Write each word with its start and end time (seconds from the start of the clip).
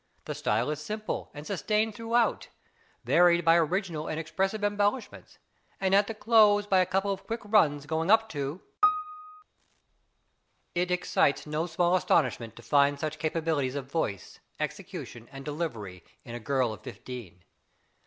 The 0.25 0.33
style 0.33 0.71
is 0.71 0.81
simple 0.81 1.29
and 1.31 1.45
sustained 1.45 1.93
throughout, 1.93 2.47
varied 3.03 3.45
by 3.45 3.55
original 3.55 4.07
and 4.07 4.19
expressive 4.19 4.63
embellishments, 4.63 5.37
and 5.79 5.93
at 5.93 6.07
the 6.07 6.15
close 6.15 6.65
by 6.65 6.79
a 6.79 6.87
couple 6.87 7.11
of 7.13 7.27
quick 7.27 7.41
runs 7.43 7.85
going 7.85 8.09
up 8.09 8.27
to 8.29 8.61
[See 8.65 8.69
Page 10.73 10.81
Image] 10.81 10.89
It 10.89 10.91
excites 10.91 11.45
no 11.45 11.67
small 11.67 11.95
astonishment 11.95 12.55
to 12.55 12.63
find 12.63 12.99
such 12.99 13.19
capabilities 13.19 13.75
of 13.75 13.91
voice, 13.91 14.39
execution, 14.59 15.29
and 15.31 15.45
delivery 15.45 16.03
in 16.25 16.33
a 16.33 16.39
girl 16.39 16.73
of 16.73 16.81
fifteen. 16.81 17.43